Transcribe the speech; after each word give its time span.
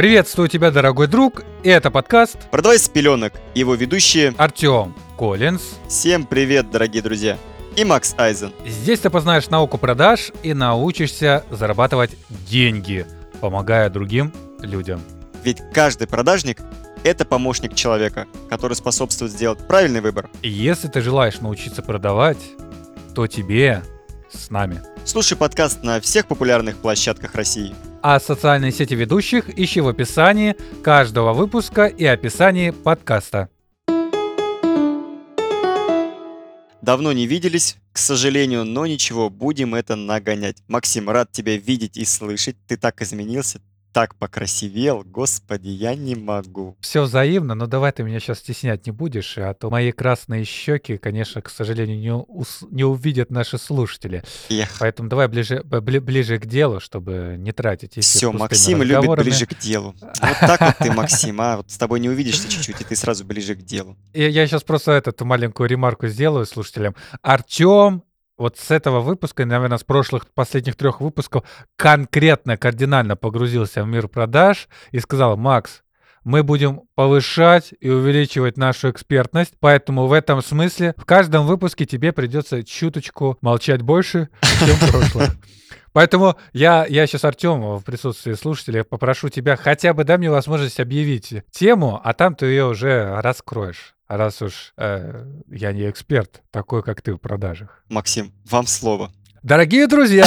Приветствую 0.00 0.48
тебя, 0.48 0.70
дорогой 0.70 1.08
друг, 1.08 1.42
это 1.62 1.90
подкаст 1.90 2.48
«Продавай 2.50 2.78
с 2.78 2.88
пеленок», 2.88 3.34
его 3.54 3.74
ведущие 3.74 4.32
Артем 4.38 4.94
Коллинз. 5.18 5.60
Всем 5.90 6.24
привет, 6.24 6.70
дорогие 6.70 7.02
друзья, 7.02 7.36
и 7.76 7.84
Макс 7.84 8.14
Айзен. 8.16 8.50
Здесь 8.66 9.00
ты 9.00 9.10
познаешь 9.10 9.50
науку 9.50 9.76
продаж 9.76 10.32
и 10.42 10.54
научишься 10.54 11.44
зарабатывать 11.50 12.12
деньги, 12.30 13.04
помогая 13.42 13.90
другим 13.90 14.32
людям. 14.62 15.02
Ведь 15.44 15.58
каждый 15.74 16.08
продажник– 16.08 16.62
это 17.04 17.26
помощник 17.26 17.74
человека, 17.74 18.26
который 18.48 18.76
способствует 18.76 19.30
сделать 19.30 19.58
правильный 19.68 20.00
выбор. 20.00 20.30
И 20.40 20.48
если 20.48 20.88
ты 20.88 21.02
желаешь 21.02 21.40
научиться 21.40 21.82
продавать, 21.82 22.40
то 23.14 23.26
тебе 23.26 23.82
с 24.32 24.48
нами. 24.48 24.80
Слушай 25.04 25.36
подкаст 25.36 25.82
на 25.82 26.00
всех 26.00 26.26
популярных 26.26 26.76
площадках 26.76 27.34
России. 27.34 27.74
А 28.02 28.18
социальные 28.18 28.72
сети 28.72 28.94
ведущих 28.94 29.50
ищи 29.58 29.80
в 29.82 29.88
описании 29.88 30.56
каждого 30.82 31.34
выпуска 31.34 31.84
и 31.84 32.06
описании 32.06 32.70
подкаста. 32.70 33.50
Давно 36.80 37.12
не 37.12 37.26
виделись, 37.26 37.76
к 37.92 37.98
сожалению, 37.98 38.64
но 38.64 38.86
ничего, 38.86 39.28
будем 39.28 39.74
это 39.74 39.96
нагонять. 39.96 40.62
Максим, 40.66 41.10
рад 41.10 41.30
тебя 41.30 41.58
видеть 41.58 41.98
и 41.98 42.06
слышать. 42.06 42.56
Ты 42.66 42.78
так 42.78 43.02
изменился, 43.02 43.60
так 43.92 44.14
покрасивел, 44.16 45.02
господи, 45.04 45.68
я 45.68 45.94
не 45.94 46.14
могу. 46.14 46.76
Все 46.80 47.02
взаимно, 47.02 47.54
но 47.54 47.66
давай 47.66 47.92
ты 47.92 48.02
меня 48.02 48.20
сейчас 48.20 48.38
стеснять 48.38 48.86
не 48.86 48.92
будешь, 48.92 49.36
а 49.38 49.52
то 49.54 49.70
мои 49.70 49.92
красные 49.92 50.44
щеки, 50.44 50.96
конечно, 50.96 51.42
к 51.42 51.50
сожалению, 51.50 51.98
не, 51.98 52.12
ус- 52.12 52.64
не 52.70 52.84
увидят 52.84 53.30
наши 53.30 53.58
слушатели. 53.58 54.22
Эх. 54.48 54.76
Поэтому 54.78 55.08
давай 55.08 55.28
ближе, 55.28 55.62
бли- 55.64 56.00
ближе 56.00 56.38
к 56.38 56.46
делу, 56.46 56.80
чтобы 56.80 57.36
не 57.38 57.52
тратить 57.52 57.92
эфир 57.92 58.02
Все, 58.02 58.32
Максим 58.32 58.82
любит 58.82 59.10
ближе 59.18 59.46
к 59.46 59.58
делу. 59.58 59.94
Вот 60.20 60.36
так 60.40 60.60
вот 60.60 60.74
ты, 60.78 60.92
Максим, 60.92 61.40
а? 61.40 61.56
Вот 61.58 61.70
с 61.70 61.78
тобой 61.78 62.00
не 62.00 62.08
увидишься 62.08 62.48
чуть-чуть, 62.48 62.80
и 62.80 62.84
ты 62.84 62.96
сразу 62.96 63.24
ближе 63.24 63.54
к 63.54 63.62
делу. 63.62 63.96
И 64.12 64.22
я 64.22 64.46
сейчас 64.46 64.62
просто 64.62 64.92
эту 64.92 65.24
маленькую 65.24 65.68
ремарку 65.68 66.06
сделаю 66.08 66.46
слушателям. 66.46 66.94
Артем 67.22 68.02
вот 68.40 68.56
с 68.56 68.70
этого 68.70 69.00
выпуска, 69.00 69.44
наверное, 69.44 69.76
с 69.76 69.84
прошлых 69.84 70.26
последних 70.34 70.74
трех 70.74 71.02
выпусков 71.02 71.44
конкретно, 71.76 72.56
кардинально 72.56 73.14
погрузился 73.14 73.84
в 73.84 73.86
мир 73.86 74.08
продаж 74.08 74.68
и 74.92 74.98
сказал, 74.98 75.36
Макс, 75.36 75.82
мы 76.30 76.44
будем 76.44 76.82
повышать 76.94 77.74
и 77.80 77.90
увеличивать 77.90 78.56
нашу 78.56 78.90
экспертность, 78.90 79.54
поэтому 79.58 80.06
в 80.06 80.12
этом 80.12 80.42
смысле 80.42 80.94
в 80.96 81.04
каждом 81.04 81.44
выпуске 81.44 81.86
тебе 81.86 82.12
придется 82.12 82.62
чуточку 82.62 83.36
молчать 83.40 83.82
больше, 83.82 84.28
чем 84.60 84.76
в 84.76 84.90
прошлом. 84.90 85.26
Поэтому 85.92 86.36
я, 86.52 86.86
я 86.86 87.04
сейчас, 87.08 87.24
Артем, 87.24 87.76
в 87.76 87.82
присутствии 87.82 88.34
слушателей 88.34 88.84
попрошу 88.84 89.28
тебя 89.28 89.56
хотя 89.56 89.92
бы 89.92 90.04
дай 90.04 90.18
мне 90.18 90.30
возможность 90.30 90.78
объявить 90.78 91.34
тему, 91.50 92.00
а 92.04 92.12
там 92.14 92.36
ты 92.36 92.46
ее 92.46 92.66
уже 92.66 93.20
раскроешь. 93.20 93.96
Раз 94.06 94.40
уж 94.40 94.72
э, 94.76 95.24
я 95.48 95.72
не 95.72 95.90
эксперт, 95.90 96.42
такой, 96.52 96.84
как 96.84 97.02
ты 97.02 97.12
в 97.12 97.18
продажах. 97.18 97.82
Максим, 97.88 98.32
вам 98.44 98.68
слово. 98.68 99.10
Дорогие 99.42 99.86
друзья, 99.86 100.26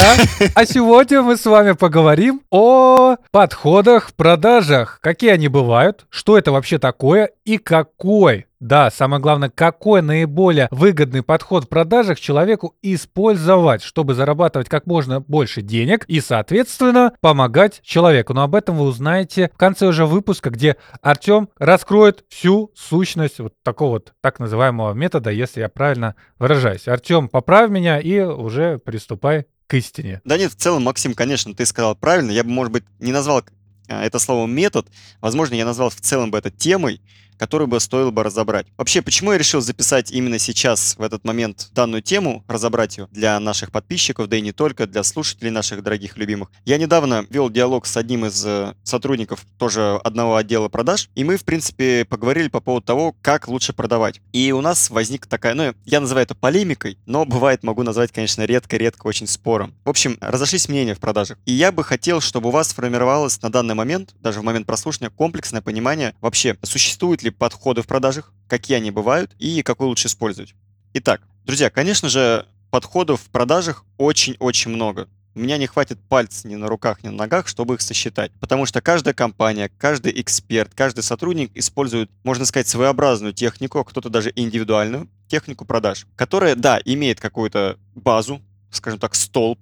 а 0.56 0.66
сегодня 0.66 1.22
мы 1.22 1.36
с 1.36 1.46
вами 1.46 1.70
поговорим 1.72 2.42
о 2.50 3.14
подходах 3.30 4.12
продажах. 4.12 4.98
Какие 5.00 5.30
они 5.30 5.46
бывают, 5.46 6.04
что 6.10 6.36
это 6.36 6.50
вообще 6.50 6.80
такое 6.80 7.30
и 7.44 7.58
какой, 7.58 8.46
да, 8.64 8.90
самое 8.90 9.20
главное, 9.20 9.50
какой 9.50 10.00
наиболее 10.00 10.68
выгодный 10.70 11.22
подход 11.22 11.64
в 11.64 11.68
продажах 11.68 12.18
человеку 12.18 12.74
использовать, 12.80 13.82
чтобы 13.82 14.14
зарабатывать 14.14 14.70
как 14.70 14.86
можно 14.86 15.20
больше 15.20 15.60
денег 15.60 16.06
и, 16.06 16.22
соответственно, 16.22 17.12
помогать 17.20 17.82
человеку. 17.82 18.32
Но 18.32 18.42
об 18.42 18.54
этом 18.54 18.78
вы 18.78 18.86
узнаете 18.86 19.50
в 19.52 19.58
конце 19.58 19.86
уже 19.86 20.06
выпуска, 20.06 20.48
где 20.48 20.76
Артем 21.02 21.50
раскроет 21.58 22.24
всю 22.30 22.72
сущность 22.74 23.38
вот 23.38 23.52
такого 23.62 23.90
вот 23.90 24.14
так 24.22 24.38
называемого 24.38 24.94
метода, 24.94 25.30
если 25.30 25.60
я 25.60 25.68
правильно 25.68 26.14
выражаюсь. 26.38 26.88
Артем, 26.88 27.28
поправь 27.28 27.68
меня 27.68 28.00
и 28.00 28.20
уже 28.20 28.78
приступай 28.78 29.44
к 29.66 29.74
истине. 29.74 30.22
Да 30.24 30.38
нет, 30.38 30.52
в 30.52 30.56
целом, 30.56 30.84
Максим, 30.84 31.12
конечно, 31.12 31.54
ты 31.54 31.66
сказал 31.66 31.96
правильно. 31.96 32.30
Я 32.30 32.44
бы, 32.44 32.50
может 32.50 32.72
быть, 32.72 32.84
не 32.98 33.12
назвал 33.12 33.42
это 33.88 34.18
слово 34.18 34.46
метод. 34.46 34.86
Возможно, 35.20 35.54
я 35.54 35.64
назвал 35.64 35.90
в 35.90 36.00
целом 36.00 36.30
бы 36.30 36.38
это 36.38 36.50
темой, 36.50 37.00
которую 37.36 37.68
бы 37.68 37.80
стоило 37.80 38.10
бы 38.10 38.22
разобрать. 38.22 38.66
Вообще, 38.76 39.02
почему 39.02 39.32
я 39.32 39.38
решил 39.38 39.60
записать 39.60 40.10
именно 40.10 40.38
сейчас, 40.38 40.96
в 40.98 41.02
этот 41.02 41.24
момент, 41.24 41.68
данную 41.72 42.02
тему, 42.02 42.44
разобрать 42.48 42.98
ее 42.98 43.08
для 43.10 43.38
наших 43.40 43.72
подписчиков, 43.72 44.28
да 44.28 44.36
и 44.36 44.40
не 44.40 44.52
только, 44.52 44.86
для 44.86 45.02
слушателей 45.02 45.50
наших 45.50 45.82
дорогих 45.82 46.16
любимых. 46.16 46.50
Я 46.64 46.78
недавно 46.78 47.26
вел 47.30 47.50
диалог 47.50 47.86
с 47.86 47.96
одним 47.96 48.26
из 48.26 48.44
э, 48.46 48.74
сотрудников 48.82 49.44
тоже 49.58 50.00
одного 50.04 50.36
отдела 50.36 50.68
продаж, 50.68 51.10
и 51.14 51.24
мы, 51.24 51.36
в 51.36 51.44
принципе, 51.44 52.04
поговорили 52.04 52.48
по 52.48 52.60
поводу 52.60 52.86
того, 52.86 53.14
как 53.22 53.48
лучше 53.48 53.72
продавать. 53.72 54.20
И 54.32 54.52
у 54.52 54.60
нас 54.60 54.90
возник 54.90 55.26
такая, 55.26 55.54
ну, 55.54 55.74
я 55.84 56.00
называю 56.00 56.24
это 56.24 56.34
полемикой, 56.34 56.98
но 57.06 57.24
бывает, 57.24 57.62
могу 57.62 57.82
назвать, 57.82 58.12
конечно, 58.12 58.42
редко-редко 58.42 59.06
очень 59.06 59.26
спором. 59.26 59.74
В 59.84 59.90
общем, 59.90 60.18
разошлись 60.20 60.68
мнения 60.68 60.94
в 60.94 61.00
продажах. 61.00 61.38
И 61.44 61.52
я 61.52 61.72
бы 61.72 61.84
хотел, 61.84 62.20
чтобы 62.20 62.48
у 62.48 62.52
вас 62.52 62.68
сформировалось 62.68 63.40
на 63.42 63.50
данный 63.50 63.73
момент, 63.74 64.14
даже 64.20 64.40
в 64.40 64.44
момент 64.44 64.66
прослушивания, 64.66 65.10
комплексное 65.10 65.60
понимание 65.60 66.14
вообще, 66.20 66.56
существует 66.62 67.22
ли 67.22 67.30
подходы 67.30 67.82
в 67.82 67.86
продажах, 67.86 68.32
какие 68.48 68.76
они 68.76 68.90
бывают 68.90 69.34
и 69.38 69.62
какой 69.62 69.86
лучше 69.86 70.08
использовать. 70.08 70.54
Итак, 70.94 71.22
друзья, 71.44 71.70
конечно 71.70 72.08
же, 72.08 72.46
подходов 72.70 73.20
в 73.22 73.30
продажах 73.30 73.84
очень-очень 73.98 74.70
много. 74.70 75.08
У 75.36 75.40
меня 75.40 75.58
не 75.58 75.66
хватит 75.66 75.98
пальцев 76.08 76.44
ни 76.44 76.54
на 76.54 76.68
руках, 76.68 77.02
ни 77.02 77.08
на 77.08 77.16
ногах, 77.16 77.48
чтобы 77.48 77.74
их 77.74 77.80
сосчитать. 77.80 78.30
Потому 78.38 78.66
что 78.66 78.80
каждая 78.80 79.14
компания, 79.14 79.68
каждый 79.78 80.20
эксперт, 80.20 80.72
каждый 80.74 81.02
сотрудник 81.02 81.50
использует, 81.56 82.08
можно 82.22 82.44
сказать, 82.44 82.68
своеобразную 82.68 83.32
технику, 83.32 83.80
а 83.80 83.84
кто-то 83.84 84.10
даже 84.10 84.32
индивидуальную 84.36 85.08
технику 85.26 85.64
продаж, 85.64 86.06
которая, 86.14 86.54
да, 86.54 86.80
имеет 86.84 87.18
какую-то 87.20 87.78
базу, 87.96 88.40
скажем 88.70 89.00
так, 89.00 89.16
столб, 89.16 89.58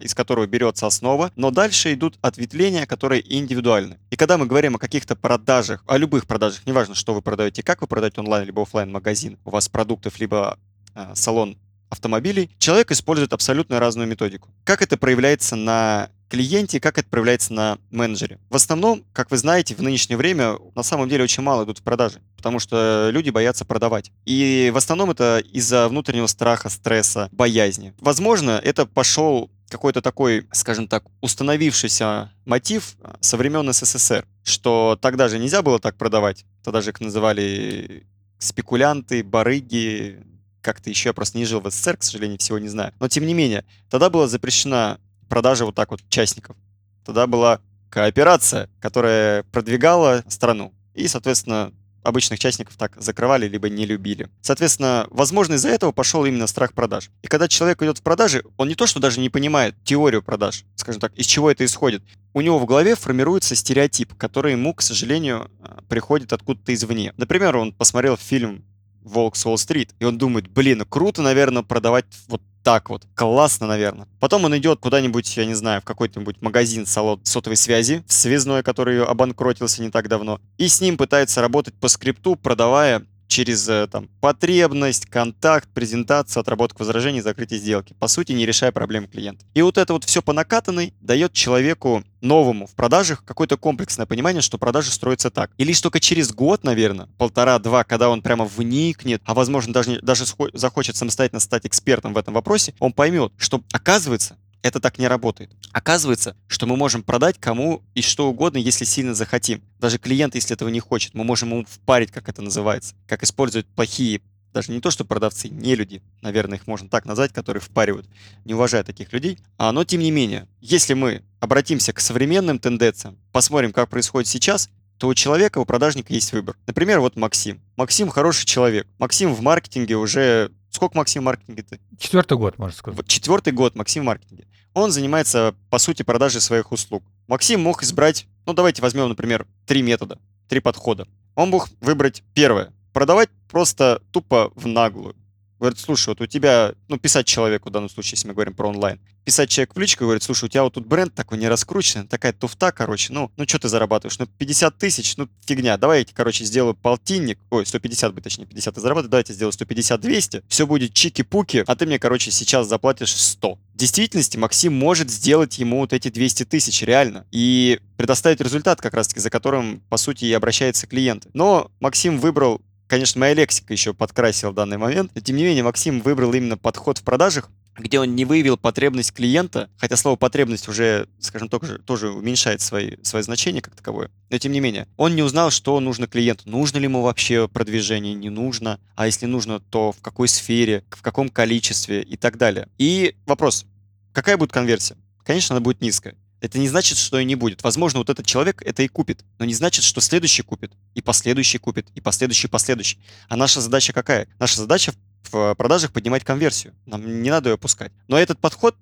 из 0.00 0.14
которого 0.14 0.46
берется 0.46 0.86
основа, 0.86 1.32
но 1.36 1.50
дальше 1.50 1.92
идут 1.92 2.18
ответвления, 2.22 2.86
которые 2.86 3.22
индивидуальны. 3.36 3.98
И 4.10 4.16
когда 4.16 4.38
мы 4.38 4.46
говорим 4.46 4.76
о 4.76 4.78
каких-то 4.78 5.16
продажах, 5.16 5.84
о 5.86 5.96
любых 5.96 6.26
продажах, 6.26 6.66
неважно, 6.66 6.94
что 6.94 7.14
вы 7.14 7.22
продаете, 7.22 7.62
как 7.62 7.80
вы 7.80 7.86
продаете 7.86 8.20
онлайн 8.20 8.46
либо 8.46 8.62
офлайн 8.62 8.90
магазин, 8.90 9.38
у 9.44 9.50
вас 9.50 9.68
продуктов 9.68 10.18
либо 10.18 10.58
э, 10.94 11.12
салон 11.14 11.58
автомобилей, 11.88 12.50
человек 12.58 12.90
использует 12.90 13.32
абсолютно 13.32 13.78
разную 13.78 14.08
методику. 14.08 14.50
Как 14.64 14.82
это 14.82 14.96
проявляется 14.96 15.56
на 15.56 16.10
клиенте, 16.28 16.80
как 16.80 16.98
это 16.98 17.08
проявляется 17.08 17.52
на 17.52 17.78
менеджере. 17.90 18.38
В 18.50 18.56
основном, 18.56 19.04
как 19.12 19.30
вы 19.30 19.36
знаете, 19.36 19.74
в 19.74 19.82
нынешнее 19.82 20.16
время 20.16 20.58
на 20.74 20.82
самом 20.82 21.08
деле 21.08 21.24
очень 21.24 21.42
мало 21.42 21.64
идут 21.64 21.78
в 21.78 21.82
продажи, 21.82 22.20
потому 22.36 22.58
что 22.58 23.10
люди 23.12 23.30
боятся 23.30 23.64
продавать. 23.64 24.10
И 24.24 24.70
в 24.72 24.76
основном 24.76 25.10
это 25.10 25.42
из-за 25.52 25.88
внутреннего 25.88 26.26
страха, 26.26 26.68
стресса, 26.68 27.28
боязни. 27.32 27.94
Возможно, 27.98 28.60
это 28.62 28.86
пошел 28.86 29.50
какой-то 29.68 30.00
такой, 30.00 30.46
скажем 30.52 30.88
так, 30.88 31.04
установившийся 31.20 32.32
мотив 32.44 32.96
со 33.20 33.36
времен 33.36 33.72
СССР, 33.72 34.26
что 34.44 34.98
тогда 35.00 35.28
же 35.28 35.38
нельзя 35.38 35.62
было 35.62 35.78
так 35.78 35.96
продавать. 35.96 36.44
Тогда 36.62 36.80
же 36.80 36.90
их 36.90 37.00
называли 37.00 38.06
спекулянты, 38.38 39.24
барыги, 39.24 40.24
как-то 40.60 40.90
еще 40.90 41.10
я 41.10 41.12
просто 41.12 41.38
не 41.38 41.44
жил 41.44 41.60
в 41.60 41.70
СССР, 41.70 41.96
к 41.96 42.02
сожалению, 42.02 42.38
всего 42.38 42.58
не 42.58 42.68
знаю. 42.68 42.92
Но 42.98 43.08
тем 43.08 43.24
не 43.26 43.34
менее, 43.34 43.64
тогда 43.88 44.10
была 44.10 44.26
запрещена 44.26 44.98
продажа 45.28 45.64
вот 45.64 45.74
так 45.74 45.90
вот 45.90 46.00
участников. 46.02 46.56
Тогда 47.04 47.26
была 47.26 47.60
кооперация, 47.90 48.68
которая 48.80 49.42
продвигала 49.44 50.22
страну. 50.28 50.72
И, 50.94 51.08
соответственно, 51.08 51.72
обычных 52.06 52.38
частников 52.38 52.76
так 52.76 52.92
закрывали, 52.96 53.48
либо 53.48 53.68
не 53.68 53.84
любили. 53.84 54.28
Соответственно, 54.40 55.06
возможно, 55.10 55.54
из-за 55.54 55.68
этого 55.68 55.92
пошел 55.92 56.24
именно 56.24 56.46
страх 56.46 56.72
продаж. 56.72 57.10
И 57.22 57.26
когда 57.26 57.48
человек 57.48 57.82
идет 57.82 57.98
в 57.98 58.02
продажи, 58.02 58.44
он 58.56 58.68
не 58.68 58.74
то, 58.74 58.86
что 58.86 59.00
даже 59.00 59.20
не 59.20 59.28
понимает 59.28 59.74
теорию 59.84 60.22
продаж, 60.22 60.64
скажем 60.76 61.00
так, 61.00 61.12
из 61.14 61.26
чего 61.26 61.50
это 61.50 61.64
исходит. 61.64 62.02
У 62.32 62.40
него 62.40 62.58
в 62.58 62.66
голове 62.66 62.94
формируется 62.94 63.54
стереотип, 63.54 64.14
который 64.14 64.52
ему, 64.52 64.74
к 64.74 64.82
сожалению, 64.82 65.50
э, 65.60 65.78
приходит 65.88 66.32
откуда-то 66.32 66.72
извне. 66.74 67.12
Например, 67.16 67.56
он 67.56 67.72
посмотрел 67.72 68.16
фильм 68.16 68.64
«Волк 69.06 69.36
с 69.36 69.46
Уолл-стрит», 69.46 69.94
и 69.98 70.04
он 70.04 70.18
думает, 70.18 70.48
блин, 70.48 70.84
круто, 70.88 71.22
наверное, 71.22 71.62
продавать 71.62 72.06
вот 72.28 72.42
так 72.62 72.90
вот. 72.90 73.06
Классно, 73.14 73.68
наверное. 73.68 74.08
Потом 74.18 74.44
он 74.44 74.56
идет 74.56 74.80
куда-нибудь, 74.80 75.36
я 75.36 75.46
не 75.46 75.54
знаю, 75.54 75.80
в 75.80 75.84
какой-нибудь 75.84 76.42
магазин 76.42 76.84
салон 76.84 77.20
сотовой 77.24 77.56
связи, 77.56 78.02
связной, 78.08 78.64
который 78.64 79.04
обанкротился 79.04 79.82
не 79.82 79.90
так 79.90 80.08
давно, 80.08 80.40
и 80.58 80.66
с 80.66 80.80
ним 80.80 80.96
пытается 80.96 81.40
работать 81.40 81.74
по 81.74 81.86
скрипту, 81.86 82.34
продавая 82.34 83.06
через 83.36 83.68
э, 83.68 83.86
там, 83.86 84.08
потребность, 84.22 85.04
контакт, 85.04 85.68
презентацию, 85.74 86.40
отработку 86.40 86.78
возражений, 86.78 87.20
закрытие 87.20 87.60
сделки. 87.60 87.94
По 87.98 88.08
сути, 88.08 88.32
не 88.32 88.46
решая 88.46 88.72
проблем 88.72 89.06
клиента. 89.06 89.44
И 89.52 89.60
вот 89.60 89.76
это 89.76 89.92
вот 89.92 90.04
все 90.04 90.22
по 90.22 90.32
накатанной 90.32 90.94
дает 91.02 91.34
человеку 91.34 92.02
новому 92.22 92.66
в 92.66 92.74
продажах 92.74 93.22
какое-то 93.26 93.58
комплексное 93.58 94.06
понимание, 94.06 94.40
что 94.40 94.56
продажи 94.56 94.90
строятся 94.90 95.30
так. 95.30 95.50
И 95.58 95.64
лишь 95.64 95.82
только 95.82 96.00
через 96.00 96.32
год, 96.32 96.64
наверное, 96.64 97.08
полтора-два, 97.18 97.84
когда 97.84 98.08
он 98.08 98.22
прямо 98.22 98.46
вникнет, 98.46 99.20
а 99.26 99.34
возможно 99.34 99.74
даже, 99.74 100.00
даже 100.00 100.24
захочет 100.54 100.96
самостоятельно 100.96 101.40
стать 101.40 101.66
экспертом 101.66 102.14
в 102.14 102.16
этом 102.16 102.32
вопросе, 102.32 102.72
он 102.78 102.94
поймет, 102.94 103.32
что 103.36 103.62
оказывается, 103.70 104.38
это 104.66 104.80
так 104.80 104.98
не 104.98 105.08
работает. 105.08 105.50
Оказывается, 105.72 106.36
что 106.46 106.66
мы 106.66 106.76
можем 106.76 107.02
продать 107.02 107.38
кому 107.38 107.82
и 107.94 108.02
что 108.02 108.28
угодно, 108.28 108.58
если 108.58 108.84
сильно 108.84 109.14
захотим. 109.14 109.62
Даже 109.78 109.98
клиент, 109.98 110.34
если 110.34 110.54
этого 110.54 110.68
не 110.68 110.80
хочет, 110.80 111.14
мы 111.14 111.24
можем 111.24 111.50
ему 111.50 111.64
впарить, 111.64 112.10
как 112.10 112.28
это 112.28 112.42
называется, 112.42 112.94
как 113.06 113.22
используют 113.22 113.66
плохие 113.66 114.20
даже 114.56 114.72
не 114.72 114.80
то, 114.80 114.90
что 114.90 115.04
продавцы, 115.04 115.50
не 115.50 115.74
люди, 115.74 116.00
наверное, 116.22 116.56
их 116.56 116.66
можно 116.66 116.88
так 116.88 117.04
назвать, 117.04 117.30
которые 117.30 117.60
впаривают, 117.60 118.08
не 118.46 118.54
уважая 118.54 118.84
таких 118.84 119.12
людей. 119.12 119.38
А, 119.58 119.70
но 119.70 119.84
тем 119.84 120.00
не 120.00 120.10
менее, 120.10 120.48
если 120.62 120.94
мы 120.94 121.22
обратимся 121.40 121.92
к 121.92 122.00
современным 122.00 122.58
тенденциям, 122.58 123.18
посмотрим, 123.32 123.74
как 123.74 123.90
происходит 123.90 124.28
сейчас, 124.28 124.70
то 124.96 125.08
у 125.08 125.14
человека, 125.14 125.58
у 125.58 125.66
продажника 125.66 126.14
есть 126.14 126.32
выбор. 126.32 126.56
Например, 126.66 127.00
вот 127.00 127.16
Максим. 127.16 127.60
Максим 127.76 128.08
хороший 128.08 128.46
человек. 128.46 128.86
Максим 128.98 129.34
в 129.34 129.42
маркетинге 129.42 129.96
уже... 129.96 130.50
Сколько 130.70 130.96
Максим 130.96 131.20
в 131.20 131.26
маркетинге-то? 131.26 131.78
Четвертый 131.98 132.38
год, 132.38 132.58
можно 132.58 132.76
сказать. 132.76 133.06
Четвертый 133.06 133.52
год 133.52 133.74
Максим 133.76 134.04
в 134.04 134.06
маркетинге. 134.06 134.46
Он 134.76 134.92
занимается, 134.92 135.54
по 135.70 135.78
сути, 135.78 136.02
продажей 136.02 136.42
своих 136.42 136.70
услуг. 136.70 137.02
Максим 137.28 137.62
мог 137.62 137.82
избрать, 137.82 138.26
ну 138.44 138.52
давайте 138.52 138.82
возьмем, 138.82 139.08
например, 139.08 139.46
три 139.64 139.80
метода, 139.80 140.18
три 140.48 140.60
подхода. 140.60 141.08
Он 141.34 141.48
мог 141.48 141.70
выбрать 141.80 142.22
первое. 142.34 142.74
Продавать 142.92 143.30
просто 143.48 144.02
тупо 144.12 144.52
в 144.54 144.66
наглую. 144.66 145.16
Говорит, 145.58 145.78
слушай, 145.78 146.08
вот 146.08 146.20
у 146.20 146.26
тебя, 146.26 146.74
ну, 146.88 146.98
писать 146.98 147.26
человеку 147.26 147.68
в 147.68 147.72
данном 147.72 147.88
случае, 147.88 148.12
если 148.12 148.28
мы 148.28 148.34
говорим 148.34 148.54
про 148.54 148.68
онлайн, 148.68 149.00
писать 149.24 149.50
человек 149.50 149.74
в 149.74 149.78
личку, 149.78 150.04
говорит, 150.04 150.22
слушай, 150.22 150.44
у 150.44 150.48
тебя 150.48 150.62
вот 150.62 150.74
тут 150.74 150.86
бренд 150.86 151.12
такой 151.14 151.38
не 151.38 151.48
раскрученный, 151.48 152.06
такая 152.06 152.32
туфта, 152.32 152.70
короче, 152.70 153.12
ну, 153.12 153.32
ну 153.36 153.48
что 153.48 153.58
ты 153.58 153.68
зарабатываешь? 153.68 154.18
Ну, 154.18 154.26
50 154.26 154.78
тысяч, 154.78 155.16
ну, 155.16 155.28
фигня, 155.44 155.76
давай 155.76 156.00
я 156.00 156.06
короче, 156.12 156.44
сделаю 156.44 156.74
полтинник, 156.74 157.38
ой, 157.50 157.66
150 157.66 158.14
бы, 158.14 158.20
точнее, 158.20 158.46
50 158.46 158.74
ты 158.74 158.80
зарабатываешь, 158.80 159.10
давайте 159.10 159.32
сделаю 159.32 159.52
150-200, 159.52 160.44
все 160.46 160.66
будет 160.66 160.92
чики-пуки, 160.92 161.64
а 161.66 161.74
ты 161.74 161.86
мне, 161.86 161.98
короче, 161.98 162.30
сейчас 162.30 162.68
заплатишь 162.68 163.14
100. 163.14 163.54
В 163.54 163.76
действительности 163.76 164.36
Максим 164.36 164.74
может 164.74 165.10
сделать 165.10 165.58
ему 165.58 165.80
вот 165.80 165.92
эти 165.92 166.08
200 166.08 166.44
тысяч, 166.44 166.82
реально, 166.82 167.26
и 167.32 167.80
предоставить 167.96 168.40
результат 168.40 168.80
как 168.80 168.94
раз-таки, 168.94 169.20
за 169.20 169.30
которым, 169.30 169.82
по 169.88 169.96
сути, 169.96 170.26
и 170.26 170.32
обращается 170.32 170.86
клиент. 170.86 171.26
Но 171.32 171.70
Максим 171.80 172.18
выбрал 172.20 172.60
Конечно, 172.86 173.20
моя 173.20 173.34
лексика 173.34 173.72
еще 173.72 173.94
подкрасила 173.94 174.52
данный 174.52 174.78
момент, 174.78 175.10
но 175.14 175.20
тем 175.20 175.36
не 175.36 175.44
менее 175.44 175.64
Максим 175.64 176.00
выбрал 176.00 176.32
именно 176.32 176.56
подход 176.56 176.98
в 176.98 177.02
продажах, 177.02 177.50
где 177.78 178.00
он 178.00 178.14
не 178.14 178.24
выявил 178.24 178.56
потребность 178.56 179.12
клиента, 179.12 179.68
хотя 179.76 179.96
слово 179.96 180.16
потребность 180.16 180.68
уже, 180.68 181.08
скажем, 181.18 181.48
тоже, 181.48 181.78
тоже 181.78 182.10
уменьшает 182.10 182.60
свои, 182.60 182.96
свое 183.02 183.22
значение 183.22 183.60
как 183.60 183.74
таковое, 183.74 184.10
но 184.30 184.38
тем 184.38 184.52
не 184.52 184.60
менее, 184.60 184.88
он 184.96 185.14
не 185.14 185.22
узнал, 185.22 185.50
что 185.50 185.78
нужно 185.80 186.06
клиенту, 186.06 186.48
нужно 186.48 186.78
ли 186.78 186.84
ему 186.84 187.02
вообще 187.02 187.48
продвижение, 187.48 188.14
не 188.14 188.30
нужно, 188.30 188.80
а 188.94 189.06
если 189.06 189.26
нужно, 189.26 189.60
то 189.60 189.92
в 189.92 190.00
какой 190.00 190.28
сфере, 190.28 190.84
в 190.90 191.02
каком 191.02 191.28
количестве 191.28 192.02
и 192.02 192.16
так 192.16 192.38
далее. 192.38 192.68
И 192.78 193.16
вопрос, 193.26 193.66
какая 194.12 194.36
будет 194.36 194.52
конверсия? 194.52 194.96
Конечно, 195.24 195.54
она 195.54 195.60
будет 195.60 195.80
низкая. 195.80 196.14
Это 196.40 196.58
не 196.58 196.68
значит, 196.68 196.98
что 196.98 197.18
и 197.18 197.24
не 197.24 197.34
будет. 197.34 197.62
Возможно, 197.62 198.00
вот 198.00 198.10
этот 198.10 198.26
человек 198.26 198.62
это 198.62 198.82
и 198.82 198.88
купит, 198.88 199.24
но 199.38 199.44
не 199.44 199.54
значит, 199.54 199.84
что 199.84 200.00
следующий 200.00 200.42
купит, 200.42 200.72
и 200.94 201.00
последующий 201.00 201.58
купит, 201.58 201.88
и 201.94 202.00
последующий, 202.00 202.48
последующий. 202.48 202.98
А 203.28 203.36
наша 203.36 203.60
задача 203.60 203.92
какая? 203.92 204.28
Наша 204.38 204.58
задача 204.58 204.92
в 205.30 205.54
продажах 205.54 205.92
поднимать 205.92 206.24
конверсию. 206.24 206.74
Нам 206.84 207.22
не 207.22 207.30
надо 207.30 207.50
ее 207.50 207.54
опускать. 207.54 207.92
Но 208.06 208.18
этот 208.18 208.38
подход, 208.38 208.76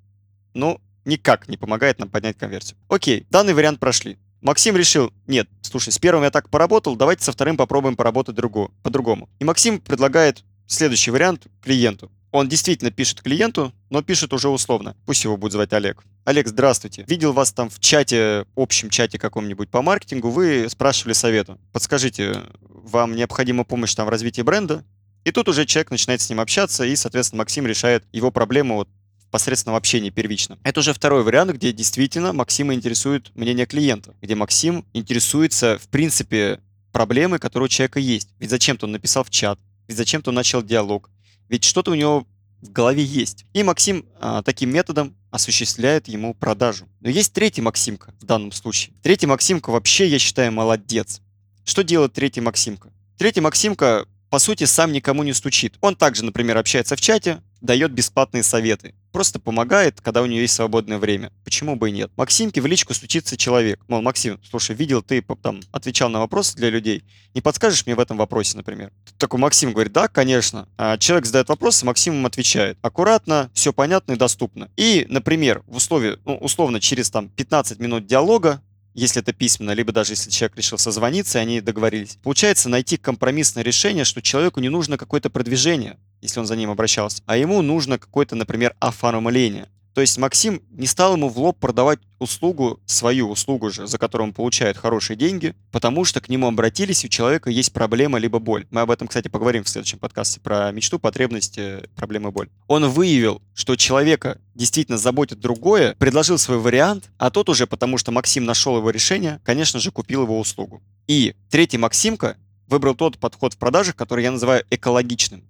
ну, 0.53 0.81
никак 1.05 1.49
не 1.49 1.57
помогает 1.57 1.99
нам 1.99 2.09
поднять 2.09 2.37
конверсию. 2.37 2.77
Окей, 2.89 3.27
данный 3.31 3.55
вариант 3.55 3.79
прошли. 3.79 4.19
Максим 4.41 4.77
решил, 4.77 5.13
нет, 5.27 5.49
слушай, 5.63 5.91
с 5.91 5.99
первым 5.99 6.25
я 6.25 6.31
так 6.31 6.51
поработал, 6.51 6.97
давайте 6.97 7.25
со 7.25 7.33
вторым 7.33 7.57
попробуем 7.57 7.97
поработать 7.97 8.35
другу, 8.35 8.75
по-другому. 8.83 9.31
И 9.39 9.45
Максим 9.45 9.81
предлагает 9.81 10.45
следующий 10.67 11.11
вариант 11.11 11.47
клиенту. 11.63 12.11
Он 12.31 12.49
действительно 12.49 12.91
пишет 12.91 13.23
клиенту, 13.23 13.73
но 13.91 14.03
пишет 14.03 14.33
уже 14.33 14.49
условно. 14.49 14.97
Пусть 15.07 15.25
его 15.25 15.37
будет 15.37 15.53
звать 15.53 15.73
Олег. 15.73 16.05
Олег, 16.25 16.49
здравствуйте. 16.49 17.05
Видел 17.07 17.35
вас 17.35 17.53
там 17.53 17.69
в 17.69 17.79
чате, 17.81 18.47
общем 18.57 18.89
чате 18.89 19.19
каком-нибудь 19.19 19.69
по 19.69 19.83
маркетингу. 19.83 20.31
Вы 20.31 20.67
спрашивали 20.71 21.13
совета. 21.13 21.59
Подскажите, 21.71 22.41
вам 22.63 23.15
необходима 23.15 23.65
помощь 23.65 23.95
там 23.95 24.07
в 24.07 24.09
развитии 24.09 24.41
бренда? 24.41 24.85
И 25.25 25.33
тут 25.33 25.51
уже 25.51 25.67
человек 25.67 25.91
начинает 25.91 26.23
с 26.23 26.31
ним 26.31 26.41
общаться, 26.41 26.85
и, 26.85 26.97
соответственно, 26.97 27.41
Максим 27.41 27.67
решает 27.67 28.05
его 28.13 28.31
проблему 28.31 28.77
вот 28.77 28.89
в 29.19 29.27
посредственном 29.31 29.77
общении 29.77 30.09
первично. 30.09 30.59
Это 30.63 30.81
уже 30.81 30.95
второй 30.95 31.25
вариант, 31.25 31.53
где 31.53 31.73
действительно 31.73 32.33
Максима 32.33 32.73
интересует 32.73 33.31
мнение 33.35 33.67
клиента, 33.67 34.15
где 34.23 34.35
Максим 34.35 34.87
интересуется, 34.95 35.79
в 35.79 35.89
принципе, 35.89 36.61
проблемы, 36.91 37.39
которые 37.39 37.67
у 37.67 37.69
человека 37.69 38.01
есть. 38.01 38.31
Ведь 38.39 38.49
зачем-то 38.49 38.87
он 38.87 38.93
написал 38.93 39.25
в 39.25 39.31
чат, 39.31 39.59
ведь 39.89 39.99
зачем-то 39.99 40.31
он 40.31 40.37
начал 40.37 40.63
диалог, 40.63 41.11
ведь 41.51 41.65
что-то 41.65 41.91
у 41.91 41.95
него 41.95 42.27
в 42.65 42.73
голове 42.73 43.05
есть. 43.05 43.45
И 43.53 43.63
Максим 43.63 44.07
а, 44.21 44.43
таким 44.43 44.71
методом 44.71 45.15
осуществляет 45.31 46.09
ему 46.09 46.35
продажу. 46.35 46.89
Но 47.01 47.11
есть 47.11 47.33
третий 47.33 47.61
Максимка 47.61 48.15
в 48.21 48.25
данном 48.25 48.53
случае. 48.53 48.95
Третий 49.03 49.27
Максимка 49.27 49.71
вообще, 49.71 50.09
я 50.09 50.19
считаю, 50.19 50.51
молодец. 50.53 51.21
Что 51.65 51.85
делает 51.85 52.15
третий 52.15 52.41
Максимка? 52.41 52.91
Третий 53.19 53.41
Максимка, 53.41 54.07
по 54.31 54.39
сути, 54.39 54.65
сам 54.65 54.93
никому 54.93 55.23
не 55.23 55.33
стучит. 55.33 55.77
Он 55.81 55.95
также, 55.95 56.25
например, 56.25 56.57
общается 56.57 56.97
в 56.97 57.01
чате, 57.01 57.43
дает 57.65 57.93
бесплатные 57.93 58.43
советы. 58.43 58.95
Просто 59.11 59.39
помогает, 59.39 60.01
когда 60.01 60.23
у 60.23 60.27
нее 60.27 60.43
есть 60.43 60.55
свободное 60.55 60.99
время. 60.99 61.33
Почему 61.45 61.77
бы 61.77 61.89
и 61.89 61.93
нет? 61.93 62.11
Максимке 62.17 62.61
в 62.61 62.67
личку 62.67 62.95
стучится 62.95 63.37
человек. 63.37 63.81
Мол, 63.89 64.03
Максим, 64.03 64.39
слушай, 64.49 64.77
видел, 64.77 65.03
ты 65.03 65.25
там 65.43 65.61
отвечал 65.73 66.11
на 66.11 66.21
вопросы 66.21 66.57
для 66.57 66.69
людей. 66.69 67.05
Не 67.33 67.41
подскажешь 67.41 67.87
мне 67.87 67.95
в 67.95 68.01
этом 68.01 68.19
вопросе, 68.19 68.57
например? 68.57 68.93
Такой 69.17 69.41
Максим 69.41 69.73
говорит, 69.73 69.93
да, 69.93 70.09
конечно. 70.09 70.69
А 70.77 70.99
человек 70.99 71.27
задает 71.27 71.49
вопросы, 71.49 71.87
Максим 71.87 72.15
ему 72.15 72.27
отвечает. 72.27 72.77
Аккуратно, 72.83 73.51
все 73.55 73.73
понятно 73.73 74.13
и 74.13 74.17
доступно. 74.17 74.69
И, 74.77 75.07
например, 75.09 75.63
в 75.67 75.77
условии, 75.77 76.19
ну, 76.25 76.37
условно, 76.37 76.81
через 76.81 77.11
там 77.11 77.29
15 77.31 77.79
минут 77.79 78.07
диалога 78.07 78.61
если 78.95 79.21
это 79.21 79.33
письменно, 79.33 79.73
либо 79.73 79.93
даже 79.93 80.13
если 80.13 80.31
человек 80.31 80.57
решил 80.57 80.79
созвониться, 80.79 81.39
и 81.39 81.43
они 81.43 81.61
договорились. 81.61 82.17
Получается 82.23 82.69
найти 82.69 82.97
компромиссное 82.97 83.65
решение, 83.65 84.05
что 84.05 84.23
человеку 84.23 84.61
не 84.61 84.69
нужно 84.69 84.97
какое-то 84.97 85.31
продвижение, 85.31 85.99
если 86.25 86.41
он 86.41 86.47
за 86.47 86.57
ним 86.57 86.71
обращался, 86.71 87.23
а 87.27 87.37
ему 87.37 87.61
нужно 87.61 87.99
какое-то, 87.99 88.35
например, 88.35 88.75
оформление. 88.81 89.69
То 89.93 90.01
есть 90.01 90.19
Максим 90.19 90.61
не 90.71 90.89
стал 90.89 91.15
ему 91.15 91.29
в 91.29 91.39
лоб 91.39 91.59
продавать 91.61 92.01
услугу, 92.19 92.81
свою 92.85 93.31
услугу 93.31 93.71
же, 93.71 93.87
за 93.87 93.97
которую 93.97 94.29
он 94.29 94.35
получает 94.35 94.77
хорошие 94.77 95.17
деньги, 95.17 95.55
потому 95.71 96.05
что 96.05 96.21
к 96.21 96.29
нему 96.29 96.49
обратились, 96.49 97.05
и 97.05 97.07
у 97.07 97.11
человека 97.11 97.51
есть 97.51 97.73
проблема 97.73 98.19
либо 98.19 98.41
боль. 98.41 98.67
Мы 98.71 98.81
об 98.81 98.91
этом, 98.91 99.07
кстати, 99.07 99.29
поговорим 99.29 99.63
в 99.63 99.69
следующем 99.69 99.99
подкасте 99.99 100.41
про 100.41 100.73
мечту, 100.73 100.99
потребности, 100.99 101.89
проблемы, 101.95 102.33
боль. 102.33 102.49
Он 102.67 102.89
выявил, 102.89 103.41
что 103.55 103.77
человека 103.77 104.41
действительно 104.55 104.99
заботит 104.99 105.39
другое, 105.39 105.95
предложил 105.95 106.39
свой 106.39 106.59
вариант, 106.59 107.11
а 107.19 107.31
тот 107.31 107.49
уже, 107.49 107.69
потому 107.69 107.99
что 107.99 108.11
Максим 108.11 108.47
нашел 108.47 108.77
его 108.77 108.91
решение, 108.91 109.41
конечно 109.45 109.79
же, 109.79 109.93
купил 109.93 110.23
его 110.23 110.41
услугу. 110.41 110.83
И 111.07 111.37
третий 111.51 111.79
Максимка 111.79 112.37
выбрал 112.67 112.95
тот 112.95 113.19
подход 113.19 113.55
в 113.55 113.59
продажах, 113.59 113.95
который 113.95 114.25
я 114.25 114.31
называю 114.31 114.65
экологичным, 114.71 115.45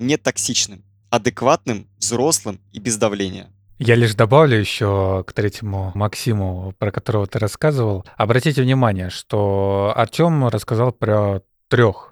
не 0.00 0.16
токсичным, 0.16 0.82
адекватным, 1.10 1.86
взрослым 1.98 2.60
и 2.72 2.80
без 2.80 2.96
давления. 2.96 3.52
Я 3.78 3.94
лишь 3.94 4.14
добавлю 4.14 4.58
еще 4.58 5.24
к 5.26 5.32
третьему 5.32 5.92
Максиму, 5.94 6.74
про 6.78 6.90
которого 6.90 7.26
ты 7.26 7.38
рассказывал. 7.38 8.04
Обратите 8.16 8.62
внимание, 8.62 9.08
что 9.08 9.92
Артем 9.96 10.48
рассказал 10.48 10.92
про 10.92 11.42
трех 11.68 12.10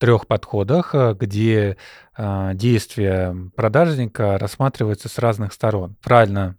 трех 0.00 0.26
подходах, 0.26 0.94
где 1.18 1.76
э, 2.16 2.50
действие 2.54 3.50
продажника 3.54 4.38
рассматривается 4.38 5.10
с 5.10 5.18
разных 5.18 5.52
сторон. 5.52 5.94
Правильно 6.02 6.56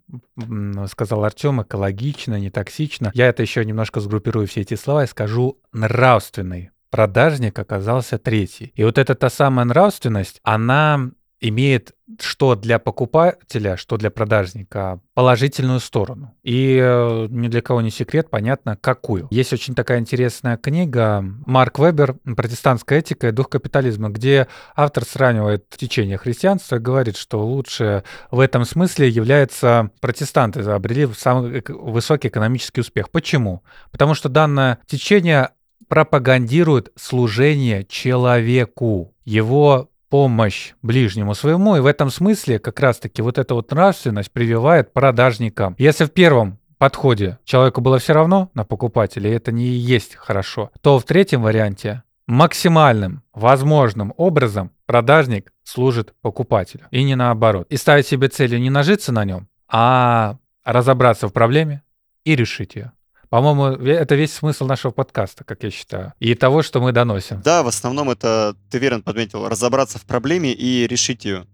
сказал 0.88 1.24
Артем, 1.24 1.60
экологично, 1.60 2.38
не 2.38 2.50
токсично. 2.50 3.10
Я 3.14 3.26
это 3.26 3.42
еще 3.42 3.64
немножко 3.64 3.98
сгруппирую 3.98 4.46
все 4.46 4.60
эти 4.60 4.74
слова 4.74 5.02
и 5.02 5.08
скажу 5.08 5.58
нравственный. 5.72 6.70
Продажник 6.92 7.58
оказался 7.58 8.18
третий. 8.18 8.70
И 8.74 8.84
вот 8.84 8.98
эта 8.98 9.14
та 9.14 9.30
самая 9.30 9.64
нравственность, 9.64 10.40
она 10.42 11.10
имеет 11.40 11.94
что 12.20 12.54
для 12.54 12.78
покупателя, 12.78 13.76
что 13.78 13.96
для 13.96 14.10
продажника 14.10 15.00
положительную 15.14 15.80
сторону. 15.80 16.34
И 16.42 16.78
э, 16.80 17.26
ни 17.30 17.48
для 17.48 17.62
кого 17.62 17.80
не 17.80 17.90
секрет, 17.90 18.28
понятно, 18.28 18.76
какую. 18.76 19.28
Есть 19.30 19.54
очень 19.54 19.74
такая 19.74 19.98
интересная 19.98 20.58
книга 20.58 21.24
Марк 21.46 21.78
Вебер 21.78 22.16
«Протестантская 22.36 22.98
этика 22.98 23.28
и 23.28 23.32
дух 23.32 23.48
капитализма», 23.48 24.10
где 24.10 24.46
автор 24.76 25.04
сравнивает 25.04 25.68
течение 25.70 26.18
христианства 26.18 26.76
и 26.76 26.80
говорит, 26.80 27.16
что 27.16 27.44
лучше 27.44 28.04
в 28.30 28.38
этом 28.38 28.66
смысле 28.66 29.08
является 29.08 29.90
протестанты 30.00 30.60
обрели 30.60 31.08
самый 31.16 31.64
высокий 31.66 32.28
экономический 32.28 32.82
успех. 32.82 33.10
Почему? 33.10 33.62
Потому 33.90 34.14
что 34.14 34.28
данное 34.28 34.78
течение 34.86 35.50
пропагандирует 35.92 36.90
служение 36.96 37.84
человеку, 37.84 39.12
его 39.26 39.90
помощь 40.08 40.72
ближнему 40.80 41.34
своему, 41.34 41.76
и 41.76 41.80
в 41.80 41.86
этом 41.86 42.08
смысле 42.08 42.58
как 42.58 42.80
раз-таки 42.80 43.20
вот 43.20 43.36
эта 43.36 43.54
вот 43.54 43.70
нравственность 43.70 44.30
прививает 44.30 44.94
продажникам. 44.94 45.74
Если 45.76 46.06
в 46.06 46.10
первом 46.10 46.58
подходе 46.78 47.36
человеку 47.44 47.82
было 47.82 47.98
все 47.98 48.14
равно 48.14 48.50
на 48.54 48.64
покупателя, 48.64 49.28
и 49.28 49.34
это 49.34 49.52
не 49.52 49.66
есть 49.66 50.14
хорошо, 50.14 50.70
то 50.80 50.98
в 50.98 51.04
третьем 51.04 51.42
варианте 51.42 52.04
максимальным 52.26 53.22
возможным 53.34 54.14
образом 54.16 54.70
продажник 54.86 55.52
служит 55.62 56.14
покупателю, 56.22 56.86
и 56.90 57.02
не 57.02 57.16
наоборот. 57.16 57.66
И 57.68 57.76
ставить 57.76 58.06
себе 58.06 58.28
целью 58.28 58.62
не 58.62 58.70
нажиться 58.70 59.12
на 59.12 59.26
нем, 59.26 59.46
а 59.68 60.38
разобраться 60.64 61.28
в 61.28 61.34
проблеме 61.34 61.82
и 62.24 62.34
решить 62.34 62.76
ее. 62.76 62.92
По-моему, 63.32 63.82
это 63.86 64.14
весь 64.14 64.34
смысл 64.34 64.66
нашего 64.66 64.90
подкаста, 64.90 65.42
как 65.42 65.62
я 65.62 65.70
считаю, 65.70 66.12
и 66.20 66.34
того, 66.34 66.62
что 66.62 66.82
мы 66.82 66.92
доносим. 66.92 67.40
Да, 67.40 67.62
в 67.62 67.66
основном 67.66 68.10
это, 68.10 68.54
ты 68.68 68.76
верно 68.76 69.00
подметил, 69.00 69.48
разобраться 69.48 69.98
в 69.98 70.02
проблеме 70.02 70.52
и 70.52 70.86
решить 70.86 71.24
ее. 71.24 71.46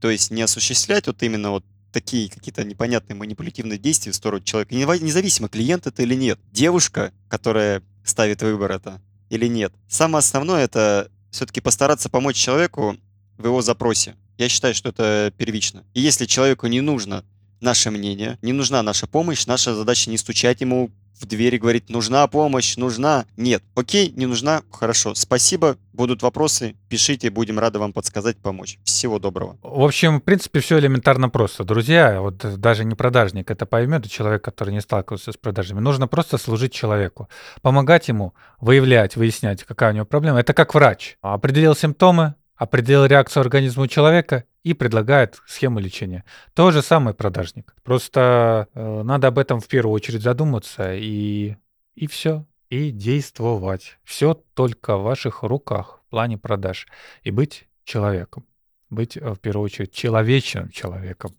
То 0.00 0.08
есть 0.08 0.30
не 0.30 0.42
осуществлять 0.42 1.08
вот 1.08 1.20
именно 1.24 1.50
вот 1.50 1.64
такие 1.90 2.30
какие-то 2.30 2.62
непонятные 2.62 3.16
манипулятивные 3.16 3.76
действия 3.76 4.12
в 4.12 4.14
сторону 4.14 4.44
человека, 4.44 4.72
независимо, 4.76 5.48
клиент 5.48 5.88
это 5.88 6.00
или 6.04 6.14
нет. 6.14 6.38
Девушка, 6.52 7.12
которая 7.26 7.82
ставит 8.04 8.40
выбор 8.42 8.70
это 8.70 9.02
или 9.28 9.48
нет. 9.48 9.72
Самое 9.88 10.20
основное 10.20 10.62
это 10.62 11.10
все-таки 11.32 11.60
постараться 11.60 12.08
помочь 12.08 12.36
человеку 12.36 12.98
в 13.36 13.44
его 13.44 13.62
запросе. 13.62 14.14
Я 14.38 14.48
считаю, 14.48 14.76
что 14.76 14.90
это 14.90 15.32
первично. 15.36 15.82
И 15.92 16.00
если 16.00 16.26
человеку 16.26 16.68
не 16.68 16.82
нужно 16.82 17.24
наше 17.60 17.90
мнение, 17.90 18.38
не 18.42 18.52
нужна 18.52 18.80
наша 18.84 19.08
помощь, 19.08 19.46
наша 19.46 19.74
задача 19.74 20.08
не 20.08 20.18
стучать 20.18 20.60
ему 20.60 20.92
в 21.18 21.26
двери, 21.26 21.58
говорить, 21.58 21.88
нужна 21.90 22.26
помощь, 22.26 22.76
нужна. 22.76 23.26
Нет, 23.36 23.62
окей, 23.74 24.12
не 24.16 24.26
нужна, 24.26 24.62
хорошо, 24.70 25.14
спасибо, 25.14 25.76
будут 25.92 26.22
вопросы, 26.22 26.76
пишите, 26.88 27.30
будем 27.30 27.58
рады 27.58 27.78
вам 27.78 27.92
подсказать, 27.92 28.36
помочь. 28.36 28.78
Всего 28.84 29.18
доброго. 29.18 29.56
В 29.62 29.82
общем, 29.82 30.20
в 30.20 30.22
принципе, 30.22 30.60
все 30.60 30.78
элементарно 30.78 31.28
просто. 31.28 31.64
Друзья, 31.64 32.20
вот 32.20 32.38
даже 32.60 32.84
не 32.84 32.94
продажник 32.94 33.50
это 33.50 33.66
поймет, 33.66 34.08
человек, 34.10 34.42
который 34.42 34.72
не 34.72 34.80
сталкивался 34.80 35.32
с 35.32 35.36
продажами. 35.36 35.80
Нужно 35.80 36.06
просто 36.06 36.38
служить 36.38 36.72
человеку, 36.72 37.28
помогать 37.62 38.08
ему, 38.08 38.34
выявлять, 38.60 39.16
выяснять, 39.16 39.64
какая 39.64 39.92
у 39.92 39.94
него 39.94 40.04
проблема. 40.04 40.40
Это 40.40 40.52
как 40.54 40.74
врач. 40.74 41.16
Определил 41.22 41.74
симптомы, 41.74 42.34
определил 42.56 43.04
реакцию 43.06 43.42
организма 43.42 43.88
человека 43.88 44.44
и 44.66 44.74
предлагает 44.74 45.40
схему 45.46 45.78
лечения. 45.78 46.24
То 46.52 46.72
же 46.72 46.82
самое 46.82 47.14
продажник. 47.14 47.72
Просто 47.84 48.66
э, 48.74 49.02
надо 49.04 49.28
об 49.28 49.38
этом 49.38 49.60
в 49.60 49.68
первую 49.68 49.94
очередь 49.94 50.22
задуматься 50.22 50.92
и, 50.92 51.54
и 51.94 52.08
все. 52.08 52.44
И 52.68 52.90
действовать. 52.90 53.96
Все 54.02 54.34
только 54.54 54.96
в 54.96 55.04
ваших 55.04 55.44
руках 55.44 56.00
в 56.04 56.10
плане 56.10 56.36
продаж. 56.36 56.88
И 57.22 57.30
быть 57.30 57.68
человеком. 57.84 58.44
Быть, 58.90 59.16
э, 59.16 59.34
в 59.34 59.38
первую 59.38 59.66
очередь, 59.66 59.92
человечным 59.92 60.70
человеком. 60.70 61.30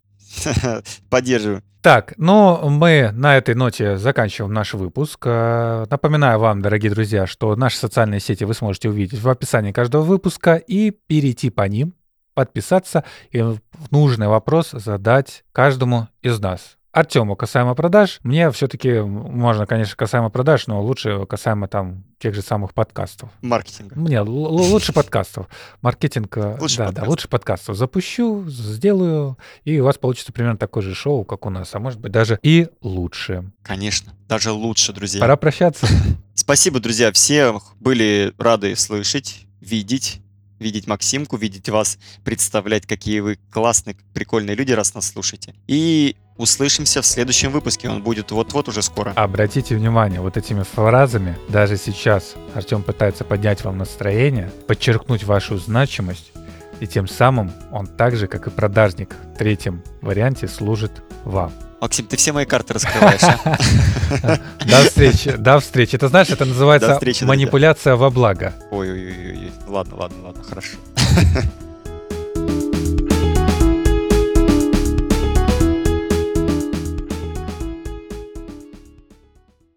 Поддерживаю. 1.10 1.64
Так, 1.82 2.14
ну 2.16 2.70
мы 2.70 3.12
на 3.12 3.36
этой 3.36 3.56
ноте 3.56 3.98
заканчиваем 3.98 4.54
наш 4.54 4.74
выпуск. 4.74 5.22
Э, 5.26 5.86
напоминаю 5.90 6.40
вам, 6.40 6.62
дорогие 6.62 6.92
друзья, 6.92 7.28
что 7.28 7.58
наши 7.58 7.76
социальные 7.76 8.22
сети 8.22 8.46
вы 8.46 8.54
сможете 8.54 8.88
увидеть 8.88 9.20
в 9.20 9.28
описании 9.28 9.74
каждого 9.74 10.04
выпуска 10.04 10.56
и 10.56 10.92
перейти 10.92 11.50
по 11.50 11.68
ним, 11.68 11.94
подписаться 12.38 13.04
и 13.32 13.44
нужный 13.90 14.28
вопрос 14.28 14.70
задать 14.70 15.44
каждому 15.52 16.08
из 16.22 16.40
нас. 16.40 16.78
Артему 16.92 17.36
касаемо 17.36 17.74
продаж, 17.74 18.20
мне 18.22 18.52
все-таки 18.52 19.02
можно, 19.02 19.66
конечно, 19.66 19.96
касаемо 19.96 20.30
продаж, 20.30 20.68
но 20.68 20.80
лучше 20.84 21.26
касаемо 21.26 21.68
там 21.68 22.04
тех 22.20 22.36
же 22.36 22.44
самых 22.44 22.76
подкастов. 22.76 23.32
Маркетинга. 23.42 24.00
Мне 24.00 24.22
лучше 24.22 24.94
подкастов. 24.94 25.48
Маркетинг, 25.82 26.38
э, 26.38 26.58
лучше 26.60 26.78
да, 26.78 26.86
подкастов. 26.86 26.94
да, 26.94 27.10
лучше 27.10 27.28
подкастов. 27.28 27.76
Запущу, 27.76 28.46
сделаю, 28.48 29.40
и 29.64 29.80
у 29.80 29.86
вас 29.86 29.98
получится 29.98 30.32
примерно 30.32 30.60
такое 30.60 30.84
же 30.84 30.94
шоу, 30.94 31.26
как 31.26 31.48
у 31.48 31.50
нас, 31.50 31.74
а 31.74 31.80
может 31.80 32.00
быть 32.00 32.12
даже 32.12 32.38
и 32.44 32.68
лучше. 32.82 33.52
Конечно, 33.64 34.14
даже 34.28 34.52
лучше, 34.52 34.94
друзья. 34.94 35.20
Пора 35.20 35.38
прощаться. 35.38 35.88
Спасибо, 36.36 36.80
друзья, 36.80 37.12
все 37.12 37.60
были 37.80 38.32
рады 38.38 38.76
слышать, 38.76 39.48
видеть 39.60 40.22
видеть 40.60 40.88
Максимку, 40.88 41.38
видеть 41.38 41.70
вас, 41.70 41.98
представлять, 42.24 42.86
какие 42.86 43.20
вы 43.20 43.40
классные, 43.52 43.96
прикольные 44.14 44.56
люди, 44.56 44.72
раз 44.72 44.94
нас 44.94 45.08
слушаете. 45.08 45.54
И 45.68 46.16
Услышимся 46.38 47.02
в 47.02 47.06
следующем 47.08 47.52
выпуске, 47.52 47.90
он 47.90 48.04
будет 48.04 48.30
вот-вот 48.30 48.68
уже 48.68 48.84
скоро. 48.84 49.12
Обратите 49.16 49.76
внимание, 49.76 50.22
вот 50.22 50.38
этими 50.38 50.62
фразами, 50.62 51.36
даже 51.50 51.78
сейчас 51.78 52.36
Артем 52.54 52.84
пытается 52.84 53.24
поднять 53.24 53.64
вам 53.64 53.80
настроение, 53.80 54.52
подчеркнуть 54.68 55.24
вашу 55.24 55.58
значимость, 55.58 56.32
и 56.80 56.86
тем 56.86 57.08
самым 57.08 57.52
он 57.72 57.88
так 57.88 58.16
же, 58.16 58.28
как 58.28 58.46
и 58.46 58.52
продажник 58.52 59.16
в 59.34 59.38
третьем 59.40 59.82
варианте, 60.02 60.48
служит 60.48 60.92
вам. 61.24 61.52
Максим, 61.80 62.08
ты 62.08 62.18
все 62.18 62.32
мои 62.34 62.46
карты 62.46 62.74
раскрываешь, 62.74 63.22
а? 63.24 64.40
До 64.66 64.84
встречи, 64.84 65.32
до 65.32 65.60
встречи. 65.60 65.96
Это 65.96 66.08
знаешь, 66.08 66.30
это 66.30 66.46
называется 66.46 67.00
манипуляция 67.22 67.96
во 67.96 68.10
благо. 68.10 68.54
Ой-ой-ой, 68.72 69.52
ладно, 69.68 69.96
ладно, 69.96 70.24
ладно, 70.24 70.44
хорошо. 70.44 70.78